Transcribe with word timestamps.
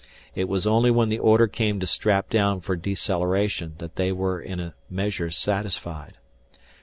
It 0.33 0.49
was 0.49 0.65
only 0.65 0.89
when 0.89 1.09
the 1.09 1.19
order 1.19 1.45
came 1.45 1.79
to 1.79 1.85
strap 1.85 2.31
down 2.31 2.61
for 2.61 2.75
deceleration 2.75 3.75
that 3.77 3.97
they 3.97 4.11
were 4.11 4.41
in 4.41 4.59
a 4.59 4.73
measure 4.89 5.29
satisfied. 5.29 6.17